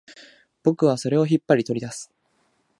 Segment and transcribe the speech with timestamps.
[0.63, 2.11] 僕はそれを引っ張り、取り出す